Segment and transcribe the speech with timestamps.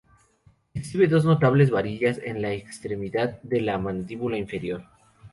[0.73, 4.83] Exhibe dos notables barbillas en la extremidad de la mandíbula inferior.